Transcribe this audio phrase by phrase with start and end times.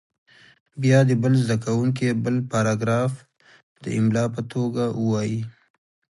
[0.81, 3.13] بیا دې بل زده کوونکی بل پاراګراف
[3.83, 5.41] د املا په توګه ووایي.